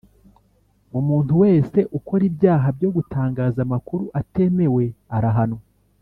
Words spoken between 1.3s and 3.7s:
wese ukora ibyaha byo gutangaza